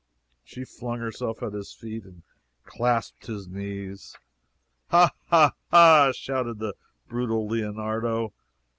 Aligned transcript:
She 0.43 0.65
flung 0.65 0.97
herself 0.97 1.43
at 1.43 1.53
his 1.53 1.73
feet 1.73 2.05
and 2.05 2.23
clasped 2.65 3.27
his 3.27 3.47
knees. 3.47 4.17
"Ha! 4.87 5.11
ha! 5.27 5.53
ha!" 5.69 6.11
shouted 6.11 6.57
the 6.57 6.73
brutal 7.07 7.47
Leonardo. 7.47 8.33